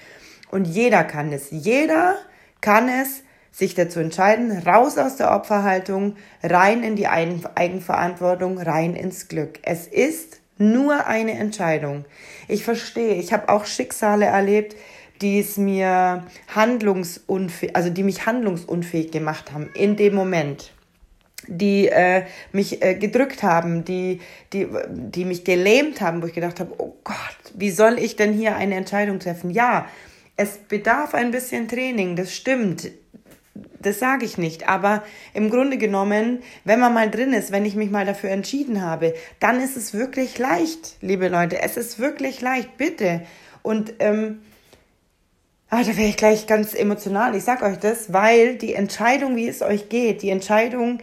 Und 0.51 0.67
jeder 0.67 1.05
kann 1.05 1.33
es. 1.33 1.49
Jeder 1.51 2.17
kann 2.61 2.89
es, 2.89 3.23
sich 3.53 3.75
dazu 3.75 4.01
entscheiden, 4.01 4.53
raus 4.67 4.99
aus 4.99 5.17
der 5.17 5.33
Opferhaltung, 5.33 6.17
rein 6.43 6.83
in 6.83 6.95
die 6.95 7.07
Eigenverantwortung, 7.07 8.59
rein 8.59 8.95
ins 8.95 9.29
Glück. 9.29 9.61
Es 9.63 9.87
ist 9.87 10.41
nur 10.59 11.07
eine 11.07 11.33
Entscheidung. 11.33 12.05
Ich 12.49 12.65
verstehe, 12.65 13.15
ich 13.15 13.33
habe 13.33 13.49
auch 13.49 13.65
Schicksale 13.65 14.27
erlebt, 14.27 14.77
die 15.23 15.39
es 15.39 15.57
mir 15.57 16.25
handlungsunfähig, 16.55 17.75
also 17.75 17.89
die 17.89 18.03
mich 18.03 18.27
handlungsunfähig 18.27 19.11
gemacht 19.11 19.53
haben 19.53 19.71
in 19.75 19.97
dem 19.97 20.15
Moment 20.15 20.76
die 21.49 21.89
äh, 21.89 22.25
mich 22.53 22.83
äh, 22.83 22.95
gedrückt 22.95 23.43
haben, 23.43 23.85
die, 23.85 24.21
die, 24.53 24.67
die 24.89 25.25
mich 25.25 25.45
gelähmt 25.45 26.01
haben, 26.01 26.23
wo 26.23 26.27
ich 26.27 26.35
gedacht 26.35 26.61
habe, 26.61 26.73
oh 26.79 26.95
Gott, 27.05 27.17
wie 27.55 27.71
soll 27.71 27.99
ich 27.99 28.17
denn 28.17 28.33
hier 28.33 28.57
eine 28.57 28.75
Entscheidung 28.75 29.19
treffen? 29.19 29.51
Ja, 29.51 29.87
es 30.37 30.59
bedarf 30.59 31.15
ein 31.15 31.31
bisschen 31.31 31.69
Training, 31.69 32.17
das 32.17 32.35
stimmt 32.35 32.91
das 33.81 33.99
sage 33.99 34.25
ich 34.25 34.39
nicht. 34.39 34.69
Aber 34.69 35.03
im 35.35 35.51
Grunde 35.51 35.79
genommen, 35.79 36.43
wenn 36.65 36.81
man 36.81 36.93
mal 36.95 37.11
drin 37.11 37.33
ist, 37.33 37.53
wenn 37.53 37.65
ich 37.65 37.77
mich 37.77 37.91
mal 37.91 38.05
dafür 38.05 38.31
entschieden 38.31 38.83
habe, 38.83 39.15
dann 39.41 39.61
ist 39.61 39.77
es 39.77 39.95
wirklich 39.95 40.39
leicht, 40.39 40.97
liebe 41.01 41.29
Leute. 41.29 41.63
Es 41.63 41.77
ist 41.77 41.99
wirklich 41.99 42.41
leicht, 42.41 42.77
bitte. 42.77 43.23
Und 43.63 43.95
ähm, 44.01 44.41
ah, 45.71 45.83
da 45.83 45.97
wäre 45.97 46.09
ich 46.09 46.17
gleich 46.17 46.47
ganz 46.47 46.75
emotional. 46.75 47.35
Ich 47.35 47.45
sage 47.45 47.65
euch 47.65 47.79
das, 47.79 48.13
weil 48.13 48.57
die 48.57 48.75
Entscheidung, 48.75 49.37
wie 49.37 49.49
es 49.49 49.63
euch 49.63 49.89
geht, 49.89 50.23
die 50.23 50.31
Entscheidung 50.31 50.99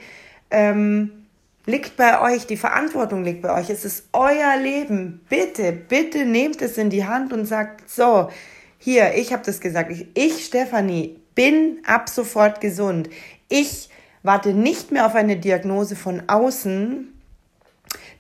ähm, 0.53 1.25
liegt 1.65 1.98
bei 1.98 2.22
euch, 2.22 2.45
die 2.48 2.57
Verantwortung 2.57 3.24
liegt 3.24 3.41
bei 3.41 3.53
euch. 3.53 3.69
Es 3.69 3.83
ist 3.83 4.07
euer 4.13 4.55
Leben. 4.62 5.22
Bitte, 5.29 5.72
bitte 5.72 6.25
nehmt 6.25 6.62
es 6.62 6.77
in 6.77 6.89
die 6.89 7.05
Hand 7.05 7.33
und 7.33 7.45
sagt, 7.45 7.89
so, 7.89 8.29
hier, 8.77 9.15
ich 9.15 9.33
habe 9.33 9.43
das 9.45 9.60
gesagt. 9.60 9.91
Ich, 9.91 10.07
ich, 10.13 10.45
Stefanie, 10.45 11.19
bin 11.36 11.79
ab 11.86 12.10
sofort 12.10 12.62
gesund. 12.62 13.10
Ich 13.50 13.89
warte 14.24 14.53
nicht 14.53 14.91
mehr 14.91 15.05
auf 15.05 15.15
eine 15.15 15.38
Diagnose 15.38 15.95
von 15.95 16.24
außen, 16.27 17.10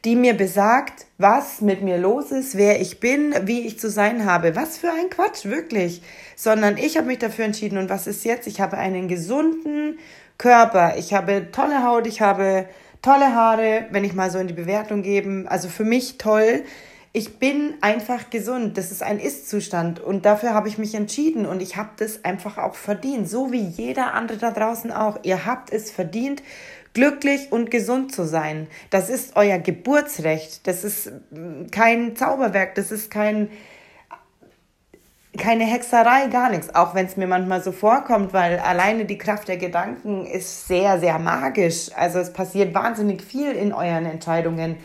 die 0.05 0.15
mir 0.17 0.33
besagt, 0.33 1.05
was 1.17 1.61
mit 1.61 1.81
mir 1.81 1.97
los 1.97 2.31
ist, 2.31 2.57
wer 2.57 2.81
ich 2.81 2.99
bin, 2.99 3.33
wie 3.43 3.61
ich 3.61 3.79
zu 3.79 3.89
sein 3.89 4.25
habe. 4.25 4.55
Was 4.55 4.77
für 4.77 4.91
ein 4.91 5.09
Quatsch, 5.09 5.45
wirklich. 5.45 6.01
Sondern 6.35 6.77
ich 6.77 6.97
habe 6.97 7.07
mich 7.07 7.19
dafür 7.19 7.45
entschieden 7.45 7.77
und 7.77 7.89
was 7.89 8.07
ist 8.07 8.25
jetzt? 8.25 8.47
Ich 8.47 8.59
habe 8.59 8.77
einen 8.77 9.07
gesunden 9.07 9.97
Körper, 10.37 10.95
ich 10.97 11.13
habe 11.13 11.51
tolle 11.51 11.83
Haut, 11.83 12.07
ich 12.07 12.21
habe 12.21 12.67
tolle 13.01 13.33
Haare, 13.35 13.85
wenn 13.91 14.03
ich 14.03 14.13
mal 14.13 14.31
so 14.31 14.39
in 14.39 14.47
die 14.47 14.53
Bewertung 14.53 15.03
gebe. 15.03 15.45
Also 15.47 15.69
für 15.69 15.83
mich 15.83 16.17
toll 16.17 16.63
ich 17.15 17.37
bin 17.37 17.75
einfach 17.81 18.31
gesund. 18.31 18.75
Das 18.77 18.91
ist 18.91 19.03
ein 19.03 19.19
Ist-Zustand 19.19 19.99
und 19.99 20.25
dafür 20.25 20.55
habe 20.55 20.67
ich 20.67 20.79
mich 20.79 20.95
entschieden 20.95 21.45
und 21.45 21.61
ich 21.61 21.77
habe 21.77 21.91
das 21.97 22.25
einfach 22.25 22.57
auch 22.57 22.73
verdient, 22.73 23.29
so 23.29 23.51
wie 23.51 23.61
jeder 23.61 24.15
andere 24.15 24.39
da 24.39 24.49
draußen 24.49 24.91
auch. 24.91 25.19
Ihr 25.21 25.45
habt 25.45 25.71
es 25.71 25.91
verdient, 25.91 26.41
glücklich 26.95 27.51
und 27.51 27.69
gesund 27.69 28.13
zu 28.13 28.25
sein. 28.25 28.67
Das 28.89 29.11
ist 29.11 29.35
euer 29.35 29.59
Geburtsrecht. 29.59 30.65
Das 30.65 30.83
ist 30.83 31.11
mm, 31.29 31.67
kein 31.69 32.15
Zauberwerk, 32.15 32.73
das 32.73 32.91
ist 32.91 33.11
kein 33.11 33.49
keine 35.37 35.63
Hexerei, 35.63 36.27
gar 36.27 36.49
nichts, 36.49 36.73
auch 36.75 36.93
wenn 36.93 37.07
es 37.07 37.17
mir 37.17 37.27
manchmal 37.27 37.63
so 37.63 37.71
vorkommt, 37.71 38.33
weil 38.33 38.59
alleine 38.59 39.05
die 39.05 39.17
Kraft 39.17 39.47
der 39.47 39.57
Gedanken 39.57 40.25
ist 40.25 40.67
sehr, 40.67 40.99
sehr 40.99 41.17
magisch. 41.17 41.89
Also 41.95 42.19
es 42.19 42.31
passiert 42.31 42.73
wahnsinnig 42.73 43.23
viel 43.23 43.51
in 43.51 43.73
euren 43.73 44.05
Entscheidungen 44.05 44.77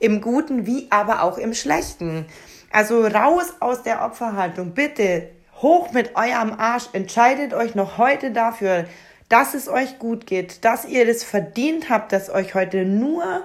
im 0.00 0.20
Guten 0.20 0.66
wie 0.66 0.88
aber 0.90 1.22
auch 1.22 1.38
im 1.38 1.54
Schlechten. 1.54 2.26
Also 2.72 3.06
raus 3.06 3.54
aus 3.60 3.82
der 3.84 4.04
Opferhaltung, 4.04 4.72
bitte 4.72 5.28
hoch 5.62 5.92
mit 5.92 6.16
eurem 6.16 6.52
Arsch, 6.58 6.88
entscheidet 6.92 7.54
euch 7.54 7.76
noch 7.76 7.96
heute 7.96 8.32
dafür, 8.32 8.86
dass 9.28 9.54
es 9.54 9.68
euch 9.68 9.98
gut 10.00 10.26
geht, 10.26 10.64
dass 10.64 10.84
ihr 10.84 11.08
es 11.08 11.22
verdient 11.22 11.88
habt, 11.88 12.12
dass 12.12 12.30
euch 12.30 12.54
heute 12.54 12.84
nur 12.84 13.42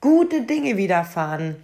gute 0.00 0.42
Dinge 0.42 0.76
widerfahren. 0.76 1.56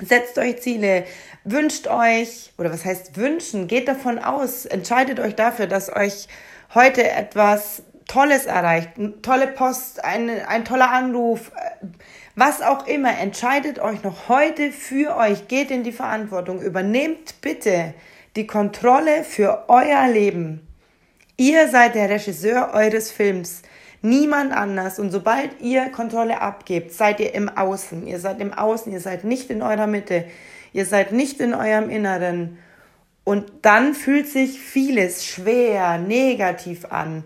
Setzt 0.00 0.38
euch 0.38 0.60
Ziele, 0.62 1.04
wünscht 1.44 1.88
euch, 1.88 2.52
oder 2.56 2.72
was 2.72 2.84
heißt 2.84 3.16
wünschen, 3.16 3.66
geht 3.66 3.88
davon 3.88 4.18
aus, 4.18 4.64
entscheidet 4.64 5.18
euch 5.18 5.34
dafür, 5.34 5.66
dass 5.66 5.94
euch 5.94 6.28
heute 6.74 7.10
etwas 7.10 7.82
Tolles 8.06 8.46
erreicht, 8.46 8.90
tolle 9.22 9.48
Post, 9.48 10.02
ein, 10.04 10.30
ein 10.30 10.64
toller 10.64 10.90
Anruf, 10.90 11.52
äh, 11.54 11.86
was 12.36 12.62
auch 12.62 12.86
immer, 12.86 13.18
entscheidet 13.18 13.80
euch 13.80 14.02
noch 14.02 14.28
heute 14.28 14.70
für 14.70 15.16
euch, 15.16 15.48
geht 15.48 15.70
in 15.70 15.82
die 15.82 15.92
Verantwortung, 15.92 16.62
übernehmt 16.62 17.40
bitte 17.40 17.92
die 18.36 18.46
Kontrolle 18.46 19.24
für 19.24 19.64
euer 19.68 20.06
Leben. 20.08 20.66
Ihr 21.36 21.68
seid 21.68 21.96
der 21.96 22.08
Regisseur 22.08 22.70
eures 22.72 23.10
Films, 23.10 23.62
niemand 24.02 24.52
anders. 24.52 24.98
Und 24.98 25.10
sobald 25.10 25.60
ihr 25.60 25.90
Kontrolle 25.90 26.40
abgebt, 26.40 26.92
seid 26.92 27.20
ihr 27.20 27.34
im 27.34 27.48
Außen. 27.48 28.06
Ihr 28.06 28.18
seid 28.18 28.40
im 28.40 28.52
Außen, 28.52 28.92
ihr 28.92 29.00
seid 29.00 29.24
nicht 29.24 29.50
in 29.50 29.62
eurer 29.62 29.86
Mitte, 29.86 30.24
ihr 30.72 30.86
seid 30.86 31.12
nicht 31.12 31.40
in 31.40 31.54
eurem 31.54 31.90
Inneren. 31.90 32.58
Und 33.24 33.50
dann 33.62 33.94
fühlt 33.94 34.28
sich 34.28 34.58
vieles 34.58 35.26
schwer, 35.26 35.98
negativ 35.98 36.86
an. 36.90 37.24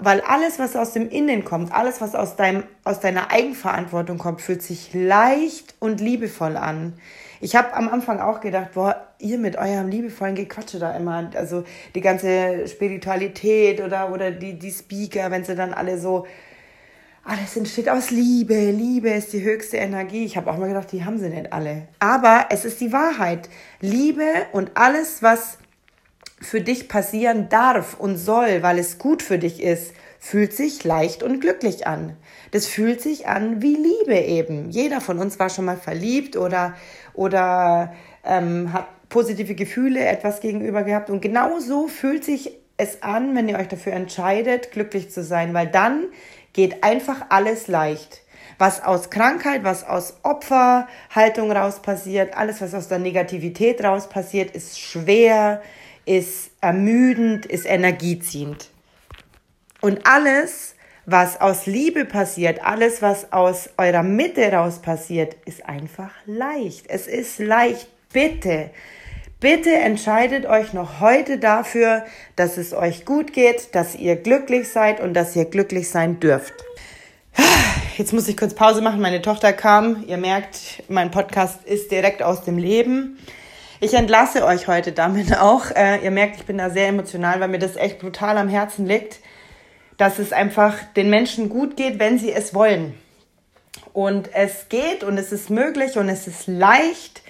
Weil 0.00 0.20
alles, 0.20 0.58
was 0.58 0.76
aus 0.76 0.92
dem 0.92 1.08
Innen 1.08 1.44
kommt, 1.44 1.72
alles, 1.72 2.00
was 2.00 2.14
aus, 2.14 2.36
deinem, 2.36 2.64
aus 2.84 3.00
deiner 3.00 3.30
Eigenverantwortung 3.30 4.18
kommt, 4.18 4.40
fühlt 4.40 4.62
sich 4.62 4.92
leicht 4.92 5.74
und 5.78 6.00
liebevoll 6.00 6.56
an. 6.56 6.94
Ich 7.40 7.54
habe 7.56 7.72
am 7.74 7.88
Anfang 7.88 8.20
auch 8.20 8.40
gedacht, 8.40 8.72
boah, 8.74 9.08
ihr 9.18 9.38
mit 9.38 9.56
eurem 9.56 9.88
liebevollen 9.88 10.34
Gequatsche 10.34 10.78
da 10.78 10.96
immer, 10.96 11.30
also 11.34 11.64
die 11.94 12.00
ganze 12.00 12.66
Spiritualität 12.66 13.80
oder, 13.80 14.12
oder 14.12 14.30
die, 14.30 14.58
die 14.58 14.70
Speaker, 14.70 15.30
wenn 15.30 15.44
sie 15.44 15.54
dann 15.54 15.72
alle 15.72 15.98
so, 15.98 16.26
alles 17.24 17.56
entsteht 17.56 17.88
aus 17.88 18.10
Liebe, 18.10 18.70
Liebe 18.70 19.10
ist 19.10 19.32
die 19.32 19.42
höchste 19.42 19.76
Energie. 19.76 20.24
Ich 20.24 20.36
habe 20.36 20.50
auch 20.50 20.56
mal 20.56 20.68
gedacht, 20.68 20.90
die 20.92 21.04
haben 21.04 21.18
sie 21.18 21.28
nicht 21.28 21.52
alle. 21.52 21.86
Aber 21.98 22.46
es 22.48 22.64
ist 22.64 22.80
die 22.80 22.92
Wahrheit. 22.92 23.50
Liebe 23.80 24.24
und 24.52 24.70
alles, 24.74 25.22
was 25.22 25.58
für 26.40 26.60
dich 26.60 26.88
passieren 26.88 27.48
darf 27.48 27.98
und 27.98 28.16
soll, 28.16 28.62
weil 28.62 28.78
es 28.78 28.98
gut 28.98 29.22
für 29.22 29.38
dich 29.38 29.62
ist, 29.62 29.92
fühlt 30.28 30.52
sich 30.52 30.84
leicht 30.84 31.22
und 31.22 31.40
glücklich 31.40 31.86
an. 31.86 32.14
Das 32.50 32.66
fühlt 32.66 33.00
sich 33.00 33.26
an 33.28 33.62
wie 33.62 33.76
Liebe 33.76 34.14
eben. 34.14 34.68
Jeder 34.68 35.00
von 35.00 35.18
uns 35.18 35.38
war 35.38 35.48
schon 35.48 35.64
mal 35.64 35.78
verliebt 35.78 36.36
oder, 36.36 36.74
oder 37.14 37.94
ähm, 38.26 38.70
hat 38.74 38.88
positive 39.08 39.54
Gefühle 39.54 40.04
etwas 40.04 40.40
gegenüber 40.40 40.82
gehabt. 40.82 41.08
Und 41.08 41.22
genau 41.22 41.60
so 41.60 41.88
fühlt 41.88 42.24
sich 42.24 42.50
es 42.76 43.02
an, 43.02 43.34
wenn 43.34 43.48
ihr 43.48 43.58
euch 43.58 43.68
dafür 43.68 43.94
entscheidet, 43.94 44.70
glücklich 44.70 45.10
zu 45.10 45.24
sein, 45.24 45.54
weil 45.54 45.68
dann 45.68 46.04
geht 46.52 46.84
einfach 46.84 47.26
alles 47.30 47.66
leicht. 47.66 48.20
Was 48.58 48.84
aus 48.84 49.08
Krankheit, 49.08 49.64
was 49.64 49.82
aus 49.82 50.18
Opferhaltung 50.24 51.52
raus 51.52 51.80
passiert, 51.80 52.36
alles, 52.36 52.60
was 52.60 52.74
aus 52.74 52.88
der 52.88 52.98
Negativität 52.98 53.82
raus 53.82 54.10
passiert, 54.10 54.50
ist 54.50 54.78
schwer, 54.78 55.62
ist 56.04 56.50
ermüdend, 56.60 57.46
ist 57.46 57.64
energieziehend. 57.64 58.68
Und 59.80 60.06
alles, 60.06 60.74
was 61.06 61.40
aus 61.40 61.66
Liebe 61.66 62.04
passiert, 62.04 62.64
alles, 62.64 63.00
was 63.00 63.32
aus 63.32 63.70
eurer 63.76 64.02
Mitte 64.02 64.52
raus 64.52 64.80
passiert, 64.80 65.36
ist 65.44 65.66
einfach 65.66 66.10
leicht. 66.26 66.86
Es 66.88 67.06
ist 67.06 67.38
leicht. 67.38 67.88
Bitte, 68.12 68.70
bitte 69.38 69.74
entscheidet 69.74 70.46
euch 70.46 70.72
noch 70.72 71.00
heute 71.00 71.38
dafür, 71.38 72.04
dass 72.36 72.56
es 72.56 72.72
euch 72.72 73.04
gut 73.04 73.32
geht, 73.32 73.74
dass 73.74 73.94
ihr 73.94 74.16
glücklich 74.16 74.68
seid 74.68 75.00
und 75.00 75.14
dass 75.14 75.36
ihr 75.36 75.44
glücklich 75.44 75.90
sein 75.90 76.18
dürft. 76.20 76.54
Jetzt 77.96 78.12
muss 78.12 78.28
ich 78.28 78.36
kurz 78.36 78.54
Pause 78.54 78.80
machen. 78.80 79.00
Meine 79.00 79.22
Tochter 79.22 79.52
kam. 79.52 80.04
Ihr 80.06 80.18
merkt, 80.18 80.82
mein 80.88 81.10
Podcast 81.10 81.64
ist 81.64 81.90
direkt 81.90 82.22
aus 82.22 82.44
dem 82.44 82.58
Leben. 82.58 83.18
ich 83.80 83.94
entlasse 83.94 84.44
euch 84.44 84.68
heute 84.68 84.92
damit 84.92 85.36
auch. 85.38 85.70
Äh, 85.70 86.04
ihr 86.04 86.10
merkt, 86.10 86.36
ich 86.36 86.46
bin 86.46 86.58
da 86.58 86.70
sehr 86.70 86.88
emotional, 86.88 87.40
weil 87.40 87.48
mir 87.48 87.58
das 87.58 87.76
echt 87.76 87.98
brutal 87.98 88.38
am 88.38 88.48
Herzen 88.48 88.86
liegt, 88.86 89.20
dass 89.98 90.18
es 90.18 90.32
einfach 90.32 90.82
den 90.96 91.10
Menschen 91.10 91.50
gut 91.50 91.76
geht, 91.76 91.98
wenn 91.98 92.18
sie 92.18 92.32
es 92.32 92.54
wollen. 92.54 92.94
Und 93.92 94.32
es 94.32 94.68
geht 94.68 95.04
und 95.04 95.18
es 95.18 95.32
ist 95.32 95.50
möglich 95.50 95.98
und 95.98 96.08
es 96.08 96.26
ist 96.26 96.46
leicht. 96.46 97.22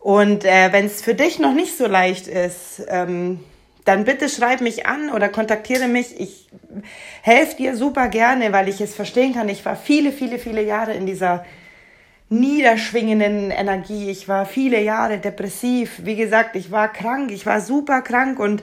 Und 0.00 0.44
äh, 0.44 0.72
wenn 0.72 0.86
es 0.86 1.00
für 1.00 1.14
dich 1.14 1.38
noch 1.38 1.54
nicht 1.54 1.78
so 1.78 1.86
leicht 1.86 2.26
ist, 2.26 2.82
ähm, 2.88 3.40
dann 3.84 4.04
bitte 4.04 4.28
schreib 4.28 4.60
mich 4.60 4.86
an 4.86 5.10
oder 5.10 5.28
kontaktiere 5.28 5.88
mich. 5.88 6.18
Ich 6.18 6.48
helfe 7.22 7.56
dir 7.56 7.76
super 7.76 8.08
gerne, 8.08 8.52
weil 8.52 8.68
ich 8.68 8.80
es 8.80 8.94
verstehen 8.94 9.34
kann. 9.34 9.48
Ich 9.48 9.64
war 9.64 9.76
viele, 9.76 10.10
viele, 10.10 10.38
viele 10.38 10.62
Jahre 10.62 10.94
in 10.94 11.06
dieser 11.06 11.44
niederschwingenden 12.28 13.50
Energie. 13.50 14.10
Ich 14.10 14.26
war 14.26 14.46
viele 14.46 14.82
Jahre 14.82 15.18
depressiv. 15.18 16.00
Wie 16.04 16.16
gesagt, 16.16 16.56
ich 16.56 16.70
war 16.70 16.92
krank. 16.92 17.30
Ich 17.30 17.46
war 17.46 17.60
super 17.60 18.02
krank 18.02 18.38
und 18.38 18.62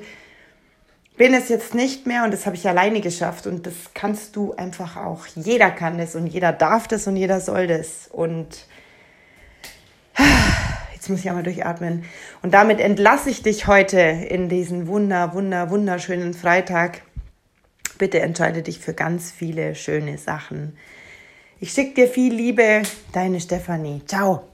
bin 1.18 1.34
es 1.34 1.50
jetzt 1.50 1.75
nicht 1.75 2.08
mehr 2.08 2.24
und 2.24 2.32
das 2.32 2.46
habe 2.46 2.56
ich 2.56 2.68
alleine 2.68 3.01
geschafft 3.01 3.48
und 3.48 3.68
das 3.68 3.74
kannst 3.94 4.36
du 4.36 4.53
einfach 4.53 4.98
auch. 4.98 5.25
Jeder 5.36 5.70
kann 5.70 5.98
das 5.98 6.15
und 6.15 6.27
jeder 6.27 6.51
darf 6.51 6.88
das 6.88 7.08
und 7.08 7.15
jeder 7.15 7.39
soll 7.41 7.68
das 7.68 8.08
und 8.12 8.65
jetzt 10.94 11.10
muss 11.10 11.20
ich 11.20 11.30
einmal 11.30 11.44
durchatmen 11.44 12.06
und 12.41 12.53
damit 12.53 12.80
entlasse 12.80 13.30
ich 13.30 13.44
dich 13.44 13.68
heute 13.68 14.00
in 14.00 14.50
diesen 14.50 14.88
wunder, 14.88 15.34
wunder, 15.34 15.70
wunderschönen 15.70 16.34
Freitag. 16.34 17.01
Bitte 17.98 18.20
entscheide 18.20 18.63
dich 18.63 18.80
für 18.80 18.94
ganz 18.94 19.32
viele 19.32 19.75
schöne 19.75 20.18
Sachen. 20.18 20.77
Ich 21.60 21.74
schicke 21.74 21.94
dir 21.94 22.08
viel 22.08 22.34
Liebe, 22.34 22.82
deine 23.13 23.39
Stefanie. 23.39 24.01
Ciao. 24.08 24.50